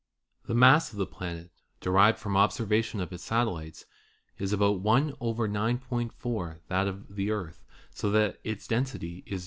The 0.47 0.55
mass 0.55 0.91
of 0.91 0.97
the 0.97 1.05
planet, 1.05 1.51
derived 1.79 2.17
from 2.17 2.35
observations 2.35 3.03
of 3.03 3.13
its 3.13 3.23
satellites, 3.23 3.85
is 4.39 4.51
about 4.51 4.79
y».4 4.81 6.59
that 6.69 6.87
of 6.87 7.15
the 7.15 7.29
Earth, 7.29 7.63
so 7.91 8.09
that 8.09 8.39
its 8.43 8.65
density 8.65 9.21
is 9.27 9.39
0. 9.39 9.39